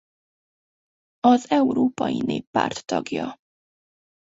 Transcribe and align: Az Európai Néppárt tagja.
Az 1.19 1.49
Európai 1.49 2.21
Néppárt 2.21 2.85
tagja. 2.85 3.35